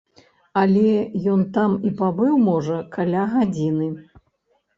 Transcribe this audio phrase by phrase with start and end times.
[0.61, 0.93] Але
[1.33, 3.93] ён там і пабыў, можа, каля гадзіны.